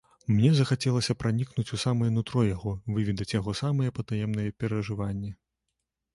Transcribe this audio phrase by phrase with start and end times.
[0.35, 5.31] Мне захацелася пранікнуць у самае нутро яго, выведаць яго самыя патаемныя перажыванні.